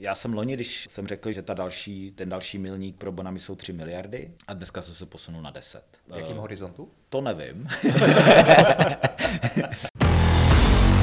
[0.00, 3.54] Já jsem loni, když jsem řekl, že ta další, ten další milník pro Bonami jsou
[3.56, 5.82] 3 miliardy a dneska jsem se posunul na 10.
[6.08, 6.88] V jakém uh, horizontu?
[7.08, 7.68] To nevím.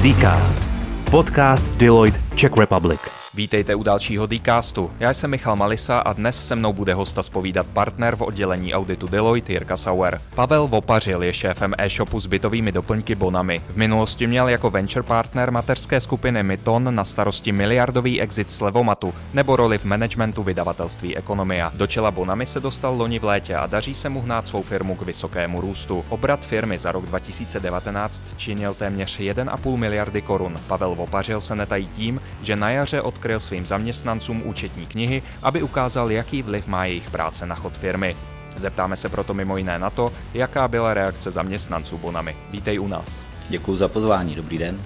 [0.02, 0.62] Dcast.
[1.10, 3.00] Podcast Deloitte Czech Republic.
[3.36, 4.90] Vítejte u dalšího Dcastu.
[5.00, 9.06] Já jsem Michal Malisa a dnes se mnou bude hosta spovídat partner v oddělení auditu
[9.06, 10.20] Deloitte Jirka Sauer.
[10.34, 13.60] Pavel Vopařil je šéfem e-shopu s bytovými doplňky Bonami.
[13.68, 19.14] V minulosti měl jako venture partner mateřské skupiny Myton na starosti miliardový exit z Levomatu
[19.34, 21.72] nebo roli v managementu vydavatelství Ekonomia.
[21.74, 24.94] Do čela Bonami se dostal loni v létě a daří se mu hnát svou firmu
[24.94, 26.04] k vysokému růstu.
[26.08, 30.60] Obrat firmy za rok 2019 činil téměř 1,5 miliardy korun.
[30.66, 36.10] Pavel Vopařil se netají tím, že na jaře odkryl svým zaměstnancům účetní knihy, aby ukázal,
[36.10, 38.16] jaký vliv má jejich práce na chod firmy.
[38.56, 42.36] Zeptáme se proto mimo jiné na to, jaká byla reakce zaměstnanců Bonami.
[42.50, 43.22] Vítej u nás.
[43.48, 44.78] Děkuji za pozvání, dobrý den.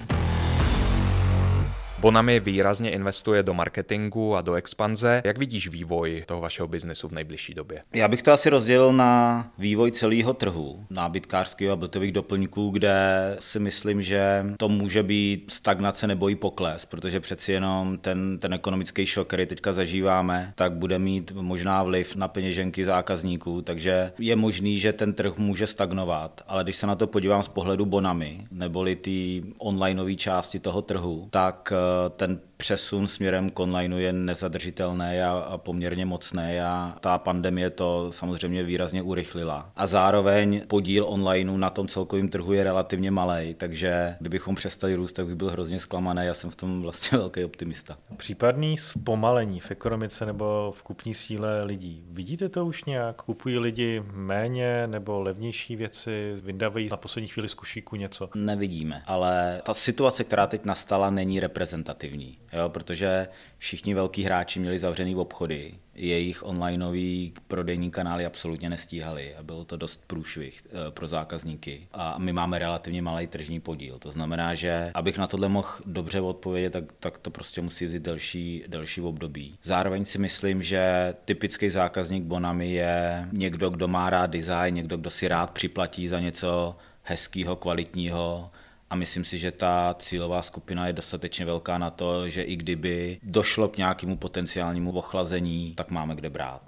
[2.01, 5.21] Bonami výrazně investuje do marketingu a do expanze.
[5.25, 7.83] Jak vidíš vývoj toho vašeho biznesu v nejbližší době?
[7.93, 12.95] Já bych to asi rozdělil na vývoj celého trhu nábytkářského a bytových doplňků, kde
[13.39, 18.53] si myslím, že to může být stagnace nebo i pokles, protože přeci jenom ten, ten
[18.53, 24.35] ekonomický šok, který teďka zažíváme, tak bude mít možná vliv na peněženky zákazníků, takže je
[24.35, 28.47] možný, že ten trh může stagnovat, ale když se na to podívám z pohledu Bonami,
[28.51, 31.73] neboli ty onlineové části toho trhu, tak
[32.17, 38.63] ten přesun směrem k onlineu je nezadržitelný a, poměrně mocný a ta pandemie to samozřejmě
[38.63, 39.71] výrazně urychlila.
[39.75, 45.13] A zároveň podíl onlineu na tom celkovém trhu je relativně malý, takže kdybychom přestali růst,
[45.13, 46.25] tak bych byl hrozně zklamaný.
[46.25, 47.97] Já jsem v tom vlastně velký optimista.
[48.17, 52.03] Případný zpomalení v ekonomice nebo v kupní síle lidí.
[52.09, 53.21] Vidíte to už nějak?
[53.21, 56.35] Kupují lidi méně nebo levnější věci?
[56.43, 58.29] Vyndávají na poslední chvíli z kušíku něco?
[58.35, 64.79] Nevidíme, ale ta situace, která teď nastala, není reprezentativní jo, protože všichni velký hráči měli
[64.79, 71.07] zavřený obchody, jejich onlineový prodejní kanály absolutně nestíhali a bylo to dost průšvih eh, pro
[71.07, 71.87] zákazníky.
[71.93, 73.99] A my máme relativně malý tržní podíl.
[73.99, 78.03] To znamená, že abych na tohle mohl dobře odpovědět, tak, tak to prostě musí vzít
[78.03, 79.57] delší, delší období.
[79.63, 85.09] Zároveň si myslím, že typický zákazník Bonami je někdo, kdo má rád design, někdo, kdo
[85.09, 88.49] si rád připlatí za něco hezkého, kvalitního,
[88.91, 93.19] a myslím si, že ta cílová skupina je dostatečně velká na to, že i kdyby
[93.23, 96.61] došlo k nějakému potenciálnímu ochlazení, tak máme kde brát.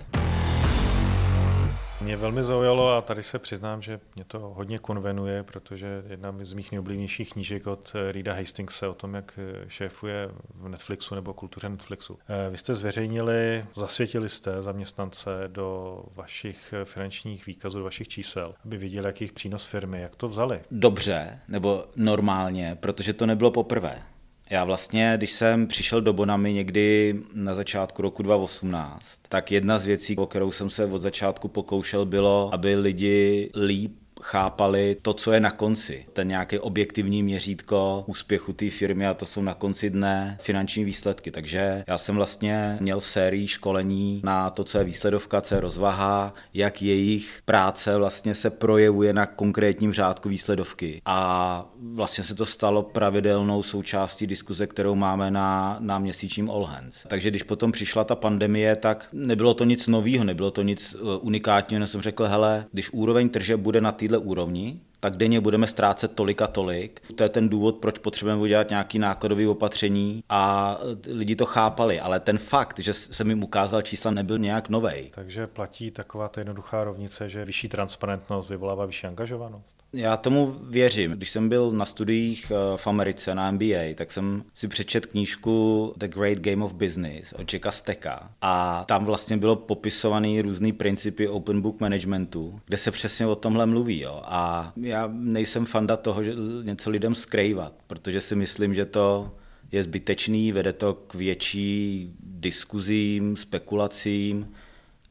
[2.04, 6.54] Mě velmi zaujalo a tady se přiznám, že mě to hodně konvenuje, protože jedna z
[6.54, 12.20] mých nejoblíbenějších knížek od Rida Hastingse o tom, jak šéfuje v Netflixu nebo kultuře Netflixu.
[12.28, 18.78] Eh, vy jste zveřejnili, zasvětili jste zaměstnance do vašich finančních výkazů, do vašich čísel, aby
[18.78, 20.02] viděli, jaký přínos firmy.
[20.02, 20.62] Jak to vzali?
[20.72, 24.04] Dobře, nebo normálně, protože to nebylo poprvé.
[24.50, 29.86] Já vlastně, když jsem přišel do Bonami někdy na začátku roku 2018, tak jedna z
[29.86, 35.32] věcí, o kterou jsem se od začátku pokoušel, bylo, aby lidi líp chápali to, co
[35.32, 36.06] je na konci.
[36.14, 41.32] Ten nějaký objektivní měřítko úspěchu té firmy a to jsou na konci dne finanční výsledky.
[41.32, 46.34] Takže já jsem vlastně měl sérii školení na to, co je výsledovka, co je rozvaha,
[46.54, 51.02] jak jejich práce vlastně se projevuje na konkrétním řádku výsledovky.
[51.06, 57.06] A vlastně se to stalo pravidelnou součástí diskuze, kterou máme na, na měsíčním All Hands.
[57.08, 61.10] Takže když potom přišla ta pandemie, tak nebylo to nic nového, nebylo to nic uh,
[61.22, 66.16] unikátního, jsem řekl, hele, když úroveň trže bude na této úrovni, tak denně budeme ztrácet
[66.16, 67.02] tolik a tolik.
[67.16, 70.78] To je ten důvod, proč potřebujeme udělat nějaký nákladový opatření a
[71.08, 75.12] lidi to chápali, ale ten fakt, že jsem jim ukázal čísla, nebyl nějak nový.
[75.12, 79.83] Takže platí taková ta jednoduchá rovnice, že vyšší transparentnost vyvolává vyšší angažovanost?
[79.94, 81.12] Já tomu věřím.
[81.12, 85.94] Když jsem byl na studiích eh, v Americe na MBA, tak jsem si přečet knížku
[85.98, 91.28] The Great Game of Business od Jacka Stecka a tam vlastně bylo popisovaný různý principy
[91.28, 94.00] open book managementu, kde se přesně o tomhle mluví.
[94.00, 94.22] Jo.
[94.24, 96.34] A já nejsem fanda toho, že
[96.64, 99.32] něco lidem skrývat, protože si myslím, že to
[99.72, 104.54] je zbytečný, vede to k větší diskuzím, spekulacím,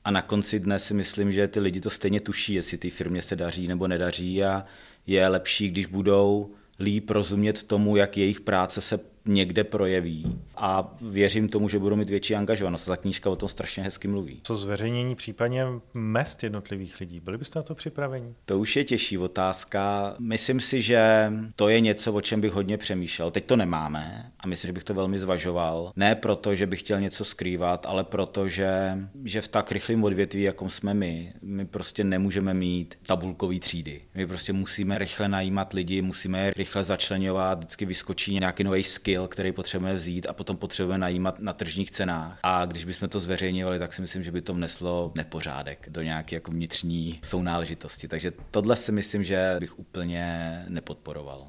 [0.04, 3.22] a na konci dne si myslím, že ty lidi to stejně tuší, jestli ty firmě
[3.22, 4.64] se daří nebo nedaří a
[5.06, 11.48] je lepší, když budou líp rozumět tomu, jak jejich práce se někde projeví a věřím
[11.48, 12.86] tomu, že budou mít větší angažovanost.
[12.86, 14.40] Ta knížka o tom strašně hezky mluví.
[14.42, 15.64] Co zveřejnění případně
[15.94, 17.20] mest jednotlivých lidí?
[17.20, 18.34] Byli byste na to připraveni?
[18.44, 20.14] To už je těžší otázka.
[20.18, 23.30] Myslím si, že to je něco, o čem bych hodně přemýšlel.
[23.30, 25.92] Teď to nemáme a myslím, že bych to velmi zvažoval.
[25.96, 30.42] Ne proto, že bych chtěl něco skrývat, ale proto, že, že v tak rychlém odvětví,
[30.42, 34.00] jakom jsme my, my prostě nemůžeme mít tabulkový třídy.
[34.14, 39.11] My prostě musíme rychle najímat lidi, musíme je rychle začlenovat, vždycky vyskočí nějaký nový skill
[39.12, 42.38] skill, který potřebujeme vzít a potom potřebujeme najímat na tržních cenách.
[42.42, 46.36] A když bychom to zveřejňovali, tak si myslím, že by to vneslo nepořádek do nějaké
[46.36, 48.08] jako vnitřní sounáležitosti.
[48.08, 51.46] Takže tohle si myslím, že bych úplně nepodporoval.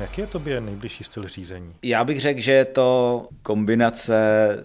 [0.00, 1.74] Jaký je tobě nejbližší styl řízení?
[1.82, 4.14] Já bych řekl, že je to kombinace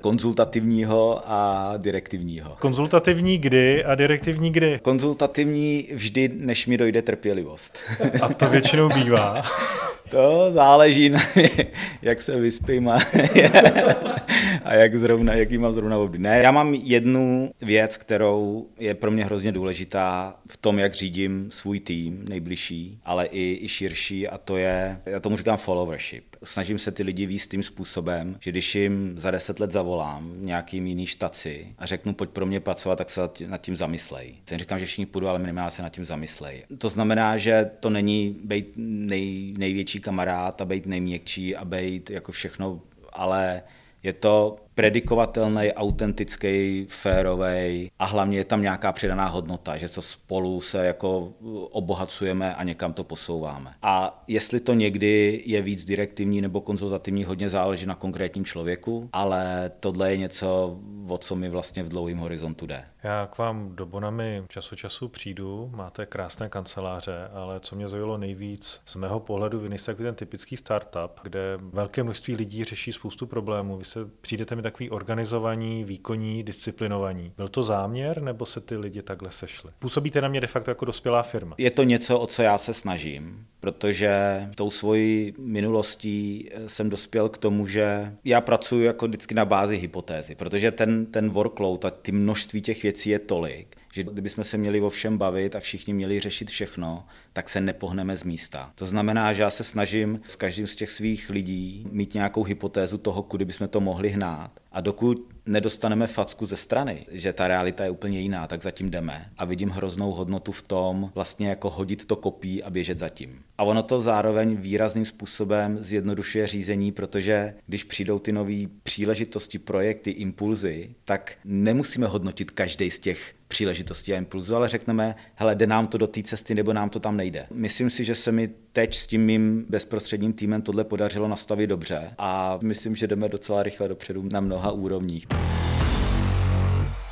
[0.01, 2.55] konzultativního a direktivního.
[2.59, 4.79] Konzultativní kdy a direktivní kdy?
[4.81, 7.79] Konzultativní vždy, než mi dojde trpělivost.
[8.21, 9.43] A to většinou bývá.
[10.09, 11.19] To záleží na
[12.01, 12.97] jak se vyspím a,
[14.65, 16.19] a jak zrovna, jaký mám zrovna období.
[16.19, 21.47] Ne, já mám jednu věc, kterou je pro mě hrozně důležitá v tom, jak řídím
[21.51, 26.23] svůj tým nejbližší, ale i, i širší a to je, já tomu říkám followership.
[26.43, 30.87] Snažím se ty lidi víc tím způsobem, že když jim za deset let zavolám nějakým
[30.87, 34.33] jiný štaci a řeknu, pojď pro mě pracovat, tak se nad tím zamyslej.
[34.51, 36.63] Já říkám, že všichni půjdu, ale minimálně se nad tím zamyslej.
[36.77, 42.31] To znamená, že to není být nej, největší kamarád a být nejměkčí a být jako
[42.31, 42.81] všechno,
[43.13, 43.61] ale
[44.05, 50.61] je to predikovatelný, autentický, férový a hlavně je tam nějaká přidaná hodnota, že to spolu
[50.61, 51.33] se jako
[51.71, 53.73] obohacujeme a někam to posouváme.
[53.81, 59.71] A jestli to někdy je víc direktivní nebo konzultativní, hodně záleží na konkrétním člověku, ale
[59.79, 62.83] tohle je něco, o co mi vlastně v dlouhém horizontu jde.
[63.03, 68.17] Já k vám do Bonami času času přijdu, máte krásné kanceláře, ale co mě zaujalo
[68.17, 73.27] nejvíc, z mého pohledu vy nejste ten typický startup, kde velké množství lidí řeší spoustu
[73.27, 73.77] problémů.
[73.77, 77.31] Vy se přijdete mi takový organizovaní, výkonní, disciplinovaní.
[77.37, 79.71] Byl to záměr, nebo se ty lidi takhle sešli?
[79.79, 81.55] Působíte na mě de facto jako dospělá firma.
[81.57, 84.09] Je to něco, o co já se snažím, protože
[84.55, 89.77] tou svojí minulostí eh, jsem dospěl k tomu, že já pracuji jako vždycky na bázi
[89.77, 94.57] hypotézy, protože ten, ten workload a ty množství těch věcí je tolik, že kdybychom se
[94.57, 98.71] měli o všem bavit a všichni měli řešit všechno, tak se nepohneme z místa.
[98.75, 102.97] To znamená, že já se snažím s každým z těch svých lidí mít nějakou hypotézu
[102.97, 104.51] toho, kudy bychom to mohli hnát.
[104.71, 109.29] A dokud nedostaneme facku ze strany, že ta realita je úplně jiná, tak zatím jdeme.
[109.37, 113.39] A vidím hroznou hodnotu v tom vlastně jako hodit to kopí a běžet zatím.
[113.57, 120.11] A ono to zároveň výrazným způsobem zjednodušuje řízení, protože když přijdou ty nové příležitosti, projekty,
[120.11, 125.87] impulzy, tak nemusíme hodnotit každý z těch příležitostí a impulzů, ale řekneme, hele, jde nám
[125.87, 127.24] to do té cesty nebo nám to tam nejde.
[127.51, 132.13] Myslím si, že se mi teď s tím mým bezprostředním týmem tohle podařilo nastavit dobře
[132.17, 135.27] a myslím, že jdeme docela rychle dopředu na mnoha úrovních.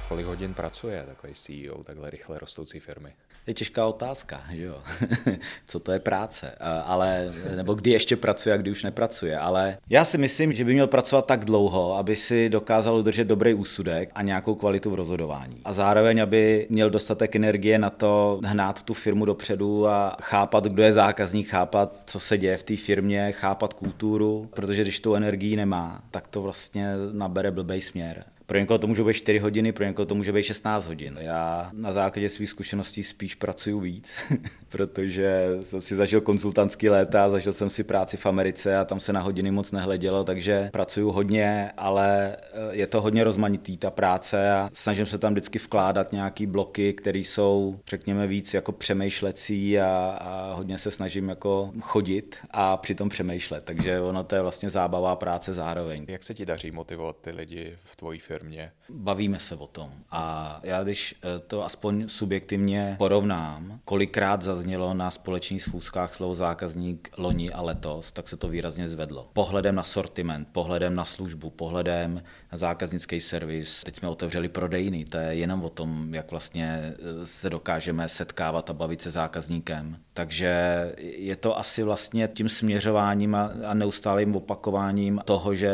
[0.07, 3.13] Kolik hodin pracuje takový CEO takhle rychle rostoucí firmy?
[3.47, 4.75] Je těžká otázka, že jo?
[5.67, 6.51] Co to je práce?
[6.85, 9.37] Ale, nebo kdy ještě pracuje a kdy už nepracuje.
[9.37, 13.53] Ale já si myslím, že by měl pracovat tak dlouho, aby si dokázal udržet dobrý
[13.53, 15.61] úsudek a nějakou kvalitu v rozhodování.
[15.65, 20.83] A zároveň, aby měl dostatek energie na to hnát tu firmu dopředu a chápat, kdo
[20.83, 25.55] je zákazník, chápat, co se děje v té firmě, chápat kulturu, protože když tu energii
[25.55, 28.23] nemá, tak to vlastně nabere blbej směr.
[28.45, 31.17] Pro někoho to může být 4 hodiny, pro někoho to může být 16 hodin.
[31.21, 34.15] Já na základě svých zkušeností spíš pracuju víc,
[34.69, 39.13] protože jsem si zažil konzultantský léta, zažil jsem si práci v Americe a tam se
[39.13, 44.51] na hodiny moc nehledělo, takže pracuju hodně, ale eh, je to hodně rozmanitý ta práce
[44.51, 50.17] a snažím se tam vždycky vkládat nějaký bloky, které jsou, řekněme, víc jako přemýšlecí a,
[50.21, 55.15] a hodně se snažím jako chodit a přitom přemýšlet, takže ono to je vlastně zábavá
[55.15, 56.05] práce zároveň.
[56.07, 58.32] Jak se ti daří motivovat ty lidi v tvojí firmě?
[58.33, 58.71] Firmě?
[58.89, 59.91] Bavíme se o tom.
[60.11, 67.09] A já když eh, to aspoň subjektivně porovnám, kolikrát zaznělo na společných schůzkách slovo zákazník
[67.17, 69.29] loni a letos, tak se to výrazně zvedlo.
[69.33, 73.83] Pohledem na sortiment, pohledem na službu, pohledem na zákaznický servis.
[73.83, 78.69] Teď jsme otevřeli prodejny, to je jenom o tom, jak vlastně eh, se dokážeme setkávat
[78.69, 79.97] a bavit se zákazníkem.
[80.13, 80.55] Takže
[80.97, 85.71] je to asi vlastně tím směřováním a, a neustálým opakováním toho, že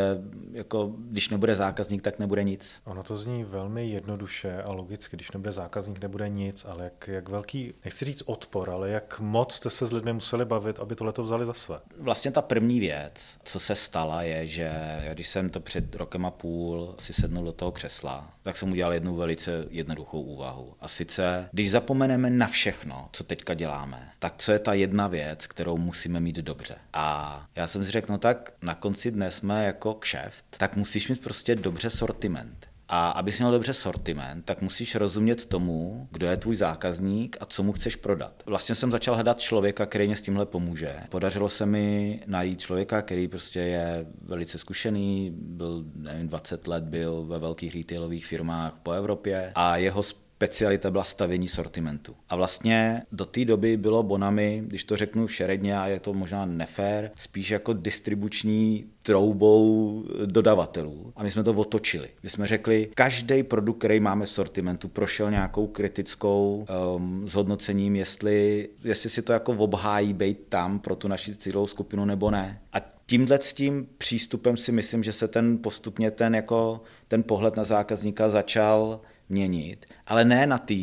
[0.51, 2.81] jako, když nebude zákazník, tak nebude nic.
[2.85, 7.29] Ono to zní velmi jednoduše a logicky, když nebude zákazník, nebude nic, ale jak, jak
[7.29, 11.13] velký, nechci říct odpor, ale jak moc jste se s lidmi museli bavit, aby tohle
[11.13, 11.79] to vzali za své?
[11.99, 14.71] Vlastně ta první věc, co se stala, je, že
[15.13, 18.93] když jsem to před rokem a půl si sednul do toho křesla, tak jsem udělal
[18.93, 20.73] jednu velice jednoduchou úvahu.
[20.79, 25.47] A sice, když zapomeneme na všechno, co teďka děláme, tak co je ta jedna věc,
[25.47, 26.75] kterou musíme mít dobře.
[26.93, 31.07] A já jsem si řekl, no tak na konci dne jsme jako kšeft, tak musíš
[31.07, 32.68] mít prostě dobře sortiment.
[32.91, 37.45] A aby si měl dobře sortiment, tak musíš rozumět tomu, kdo je tvůj zákazník a
[37.45, 38.43] co mu chceš prodat.
[38.45, 40.95] Vlastně jsem začal hledat člověka, který mě s tímhle pomůže.
[41.09, 47.25] Podařilo se mi najít člověka, který prostě je velice zkušený, byl nevím, 20 let, byl
[47.25, 50.03] ve velkých retailových firmách po Evropě a jeho
[50.39, 52.15] specialita byla stavění sortimentu.
[52.29, 56.45] A vlastně do té doby bylo Bonami, když to řeknu šeredně a je to možná
[56.45, 61.13] nefér, spíš jako distribuční troubou dodavatelů.
[61.15, 62.09] A my jsme to otočili.
[62.23, 66.65] My jsme řekli, každý produkt, který máme v sortimentu, prošel nějakou kritickou
[66.95, 72.05] um, zhodnocením, jestli, jestli si to jako obhájí být tam pro tu naši cílovou skupinu
[72.05, 72.61] nebo ne.
[72.73, 77.55] A tímhle s tím přístupem si myslím, že se ten postupně ten, jako, ten pohled
[77.55, 80.73] na zákazníka začal měnit, ale ne na té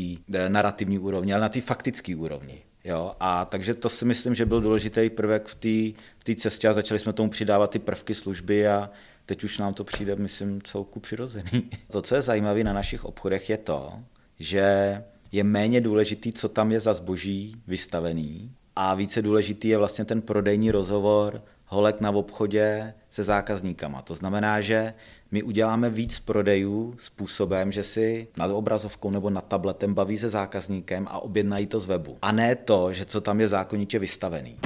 [0.48, 2.62] narrativní úrovni, ale na té faktické úrovni.
[2.84, 6.00] Jo, a takže to si myslím, že byl důležitý prvek v té
[6.32, 8.90] v cestě a začali jsme tomu přidávat ty prvky služby a
[9.26, 11.70] teď už nám to přijde, myslím, celku přirozený.
[11.90, 13.92] To, co je zajímavé na našich obchodech, je to,
[14.38, 14.64] že
[15.32, 20.22] je méně důležitý, co tam je za zboží vystavený a více důležitý je vlastně ten
[20.22, 24.02] prodejní rozhovor holek na obchodě se zákazníkama.
[24.02, 24.94] To znamená, že
[25.30, 31.06] my uděláme víc prodejů způsobem, že si nad obrazovkou nebo nad tabletem baví se zákazníkem
[31.10, 32.18] a objednají to z webu.
[32.22, 34.58] A ne to, že co tam je zákonitě vystavený.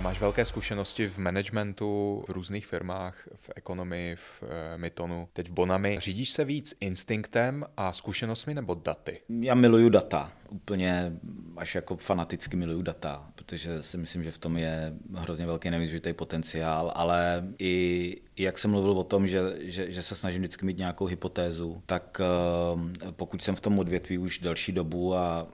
[0.00, 5.52] Máš velké zkušenosti v managementu, v různých firmách, v ekonomii, v e, Mytonu, teď v
[5.52, 5.98] Bonami.
[6.00, 9.20] Řídíš se víc instinktem a zkušenostmi nebo daty?
[9.40, 11.12] Já miluju data úplně
[11.56, 16.12] až jako fanaticky miluju data, protože si myslím, že v tom je hrozně velký nevyužitý
[16.12, 20.78] potenciál, ale i, jak jsem mluvil o tom, že, že, že se snažím vždycky mít
[20.78, 25.46] nějakou hypotézu, tak eh, pokud jsem v tom odvětví už delší dobu a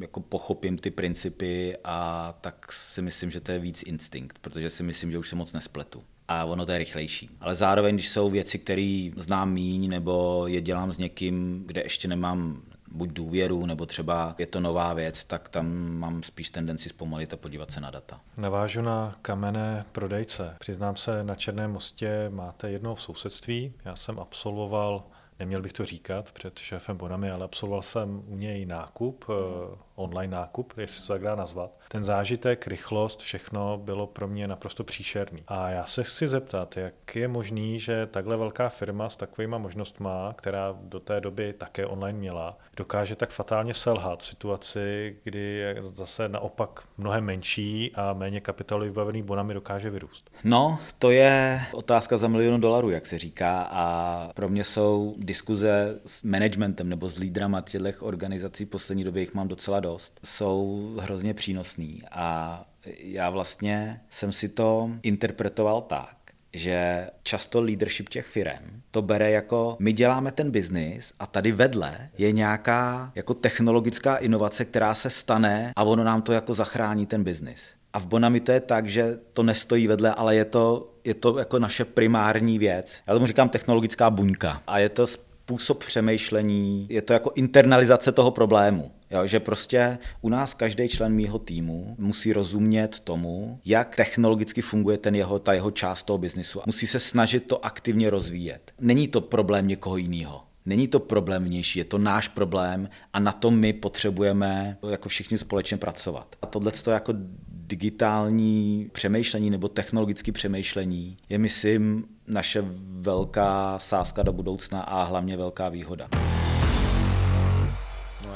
[0.00, 4.82] jako pochopím ty principy, a tak si myslím, že to je víc instinkt, protože si
[4.82, 7.30] myslím, že už se moc nespletu a ono to je rychlejší.
[7.40, 12.08] Ale zároveň, když jsou věci, které znám míň, nebo je dělám s někým, kde ještě
[12.08, 17.34] nemám buď důvěru, nebo třeba je to nová věc, tak tam mám spíš tendenci zpomalit
[17.34, 18.20] a podívat se na data.
[18.36, 20.56] Navážu na kamenné prodejce.
[20.58, 23.72] Přiznám se, na Černém mostě máte jedno v sousedství.
[23.84, 25.04] Já jsem absolvoval
[25.40, 30.36] neměl bych to říkat před šéfem Bonami, ale absolvoval jsem u něj nákup, eh, online
[30.36, 31.70] nákup, jestli se tak dá nazvat.
[31.88, 35.42] Ten zážitek, rychlost, všechno bylo pro mě naprosto příšerný.
[35.48, 40.34] A já se chci zeptat, jak je možný, že takhle velká firma s takovýma možnostma,
[40.36, 45.76] která do té doby také online měla, dokáže tak fatálně selhat v situaci, kdy je
[45.82, 50.30] zase naopak mnohem menší a méně kapitálově vybavený bonami dokáže vyrůst?
[50.44, 56.00] No, to je otázka za milion dolarů, jak se říká, a pro mě jsou diskuze
[56.06, 59.89] s managementem nebo s lídrama těchto organizací, poslední době jich mám docela dost,
[60.24, 62.64] jsou hrozně přínosný a
[62.98, 66.16] já vlastně jsem si to interpretoval tak,
[66.52, 72.10] že často leadership těch firm to bere jako my děláme ten biznis a tady vedle
[72.18, 77.24] je nějaká jako technologická inovace, která se stane a ono nám to jako zachrání ten
[77.24, 77.60] biznis.
[77.92, 81.38] A v Bonami to je tak, že to nestojí vedle, ale je to, je to
[81.38, 83.02] jako naše primární věc.
[83.06, 84.62] Já tomu říkám technologická buňka.
[84.66, 88.90] A je to způsob přemýšlení, je to jako internalizace toho problému.
[89.10, 94.98] Jo, že prostě u nás každý člen mýho týmu musí rozumět tomu, jak technologicky funguje
[94.98, 96.60] ten jeho, ta jeho část toho biznisu.
[96.66, 98.72] Musí se snažit to aktivně rozvíjet.
[98.80, 100.42] Není to problém někoho jiného.
[100.66, 105.38] Není to problém vnější, je to náš problém a na tom my potřebujeme jako všichni
[105.38, 106.36] společně pracovat.
[106.42, 107.12] A tohle je jako
[107.48, 115.68] digitální přemýšlení nebo technologické přemýšlení je, myslím, naše velká sázka do budoucna a hlavně velká
[115.68, 116.08] výhoda.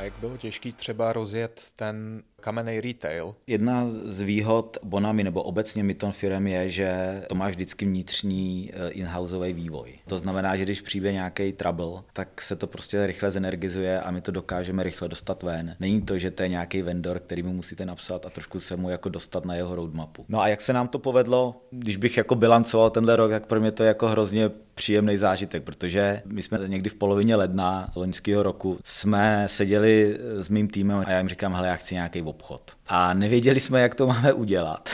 [0.04, 3.34] Jak bylo těžké třeba rozjet ten kamenný retail.
[3.46, 8.90] Jedna z výhod Bonami nebo obecně Myton firm je, že to má vždycky vnitřní eh,
[8.90, 9.92] in-houseový vývoj.
[10.06, 14.20] To znamená, že když přijde nějaký trouble, tak se to prostě rychle zenergizuje a my
[14.20, 15.76] to dokážeme rychle dostat ven.
[15.80, 18.90] Není to, že to je nějaký vendor, který mu musíte napsat a trošku se mu
[18.90, 20.24] jako dostat na jeho roadmapu.
[20.28, 23.60] No a jak se nám to povedlo, když bych jako bilancoval tenhle rok, tak pro
[23.60, 28.42] mě to je jako hrozně příjemný zážitek, protože my jsme někdy v polovině ledna loňského
[28.42, 32.76] roku jsme seděli s mým týmem a já jim říkám, hele, já chci nějaký obchod.
[32.86, 34.88] A nevěděli jsme, jak to máme udělat.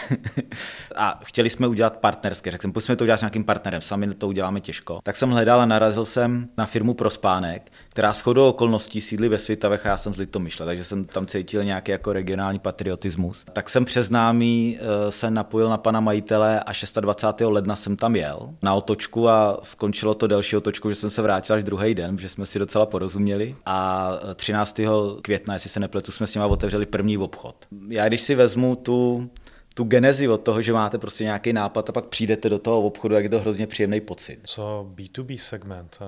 [0.97, 2.51] a chtěli jsme udělat partnerské.
[2.51, 5.01] Řekl jsem, pojďme to udělat s nějakým partnerem, sami to uděláme těžko.
[5.03, 9.39] Tak jsem hledal a narazil jsem na firmu Prospánek, která s chodou okolností sídlí ve
[9.39, 13.45] Svitavech a já jsem z Litomyšle, takže jsem tam cítil nějaký jako regionální patriotismus.
[13.53, 17.49] Tak jsem přes námi eh, se napojil na pana majitele a 26.
[17.49, 21.57] ledna jsem tam jel na otočku a skončilo to delší otočku, že jsem se vrátil
[21.57, 23.57] až druhý den, že jsme si docela porozuměli.
[23.67, 24.81] A 13.
[25.23, 29.31] května, jestli se nepletu, jsme s nimi otevřeli první obchod já když si vezmu tu,
[29.75, 33.15] tu genezi od toho, že máte prostě nějaký nápad a pak přijdete do toho obchodu,
[33.15, 34.41] jak je to hrozně příjemný pocit.
[34.45, 35.99] Co B2B segment,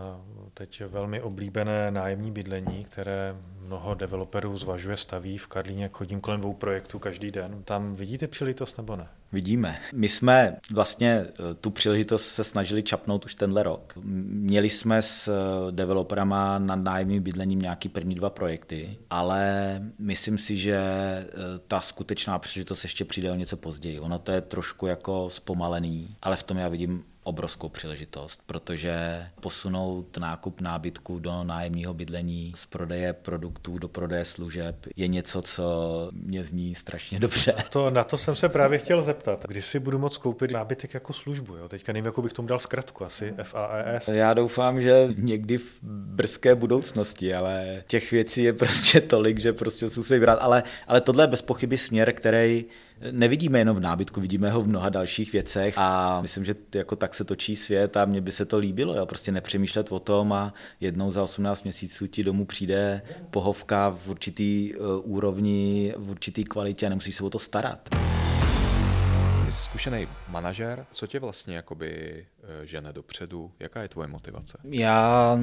[0.54, 3.36] teď je velmi oblíbené nájemní bydlení, které
[3.66, 7.62] mnoho developerů zvažuje, staví v Karlíně, chodím kolem dvou projektů každý den.
[7.64, 9.08] Tam vidíte příležitost nebo ne?
[9.32, 9.78] Vidíme.
[9.94, 13.92] My jsme vlastně eh, tu příležitost se snažili čapnout už tenhle rok.
[14.04, 20.56] Měli jsme s eh, developerama nad nájemním bydlením nějaký první dva projekty, ale myslím si,
[20.56, 21.28] že eh,
[21.68, 24.00] ta skutečná příležitost ještě přijde o něco později.
[24.00, 30.18] Ono to je trošku jako zpomalený, ale v tom já vidím obrovskou příležitost, protože posunout
[30.18, 35.62] nákup nábytku do nájemního bydlení z prodeje produktů do prodeje služeb je něco, co
[36.12, 37.54] mě zní strašně dobře.
[37.70, 39.44] To, na to jsem se právě chtěl zeptat.
[39.48, 41.56] Kdy si budu moct koupit nábytek jako službu?
[41.56, 41.68] Jo?
[41.68, 44.08] Teďka nevím, jako bych tomu dal zkratku, asi FAES.
[44.08, 49.86] Já doufám, že někdy v brzké budoucnosti, ale těch věcí je prostě tolik, že prostě
[49.96, 50.38] musí vybrat.
[50.42, 52.64] Ale, ale tohle je bez pochyby směr, který
[53.10, 57.11] nevidíme jenom v nábytku, vidíme ho v mnoha dalších věcech a myslím, že jako tak
[57.14, 59.06] se točí svět a mně by se to líbilo, jo?
[59.06, 64.74] prostě nepřemýšlet o tom a jednou za 18 měsíců ti domů přijde pohovka v určitý
[64.74, 68.11] uh, úrovni, v určitý kvalitě a nemusíš se o to starat.
[69.52, 71.90] Jsi zkušený manažer, co tě vlastně jakoby
[72.42, 74.58] eh, žene dopředu, jaká je tvoje motivace?
[74.64, 75.36] Já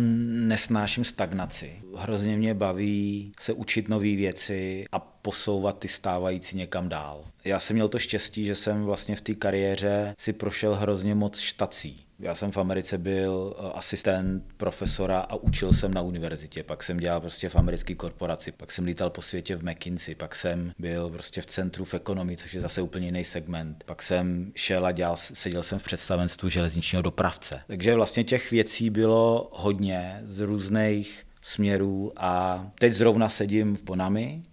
[0.48, 1.82] nesnáším stagnaci.
[1.96, 7.26] Hrozně mě baví se učit nové věci a posouvat ty stávající někam dál.
[7.46, 11.40] Já jsem měl to štěstí, že jsem vlastně v té kariéře si prošel hrozně moc
[11.40, 12.09] štací.
[12.20, 16.64] Já jsem v Americe byl eh, asistent profesora a učil jsem na univerzitě.
[16.64, 20.36] Pak jsem dělal prostě v americké korporaci, pak jsem lítal po světě v McKinsey, pak
[20.36, 23.84] jsem byl prostě v centru v ekonomii, což je zase úplně jiný segment.
[23.86, 27.62] Pak jsem šel a dělal, seděl jsem v představenstvu železničního dopravce.
[27.68, 34.44] Takže vlastně těch věcí bylo hodně z různých směrů a teď zrovna sedím v Bonami,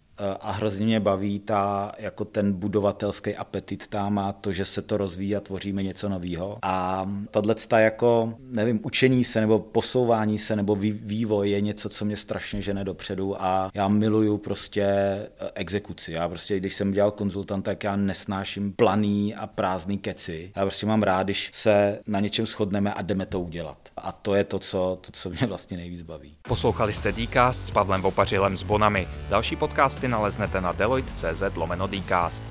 [0.41, 4.97] a hrozně mě baví ta, jako ten budovatelský apetit tam a to, že se to
[4.97, 6.59] rozvíjí a tvoříme něco nového.
[6.63, 12.17] A tahle jako, nevím, učení se nebo posouvání se nebo vývoj je něco, co mě
[12.17, 16.13] strašně žene dopředu a já miluju prostě eh, exekuci.
[16.13, 20.53] Já prostě, když jsem dělal konzultant, tak já nesnáším planý a prázdný keci.
[20.57, 23.79] Já prostě mám rád, když se na něčem shodneme a jdeme to udělat.
[23.97, 26.37] A to je to, co, to, co mě vlastně nejvíc baví.
[26.43, 29.09] Poslouchali jste Dcast s Pavlem Vopařilem z Bonami.
[29.29, 32.45] Další podcasty naleznete na deloitte.cz lomeno Dcast.